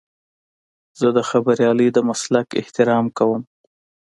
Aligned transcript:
زه 0.99 1.07
د 1.17 1.19
خبریالۍ 1.29 1.87
د 1.93 1.97
مسلک 2.09 2.47
احترام 2.61 3.05
کوم. 3.17 3.41